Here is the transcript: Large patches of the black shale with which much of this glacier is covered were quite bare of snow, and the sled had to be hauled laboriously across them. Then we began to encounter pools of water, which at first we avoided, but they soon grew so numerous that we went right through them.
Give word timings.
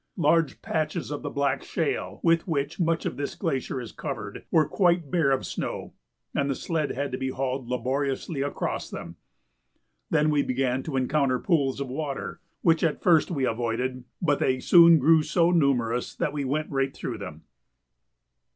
Large 0.17 0.63
patches 0.63 1.11
of 1.11 1.21
the 1.21 1.29
black 1.29 1.61
shale 1.61 2.19
with 2.23 2.47
which 2.47 2.79
much 2.79 3.05
of 3.05 3.17
this 3.17 3.35
glacier 3.35 3.79
is 3.79 3.91
covered 3.91 4.45
were 4.49 4.67
quite 4.67 5.11
bare 5.11 5.29
of 5.29 5.45
snow, 5.45 5.93
and 6.33 6.49
the 6.49 6.55
sled 6.55 6.93
had 6.93 7.11
to 7.11 7.19
be 7.19 7.29
hauled 7.29 7.67
laboriously 7.67 8.41
across 8.41 8.89
them. 8.89 9.17
Then 10.09 10.31
we 10.31 10.41
began 10.41 10.81
to 10.81 10.97
encounter 10.97 11.37
pools 11.37 11.79
of 11.79 11.87
water, 11.87 12.41
which 12.63 12.83
at 12.83 13.03
first 13.03 13.29
we 13.29 13.45
avoided, 13.45 14.03
but 14.19 14.39
they 14.39 14.59
soon 14.59 14.97
grew 14.97 15.21
so 15.21 15.51
numerous 15.51 16.15
that 16.15 16.33
we 16.33 16.45
went 16.45 16.71
right 16.71 16.95
through 16.97 17.19
them. 17.19 17.43